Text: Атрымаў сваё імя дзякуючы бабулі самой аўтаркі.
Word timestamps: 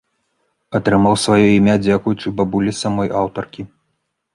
Атрымаў 0.79 1.19
сваё 1.25 1.45
імя 1.59 1.75
дзякуючы 1.85 2.27
бабулі 2.43 2.71
самой 2.83 3.09
аўтаркі. 3.25 3.73